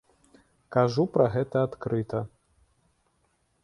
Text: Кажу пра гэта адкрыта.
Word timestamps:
Кажу 0.75 1.05
пра 1.17 1.27
гэта 1.37 1.57
адкрыта. 1.69 2.19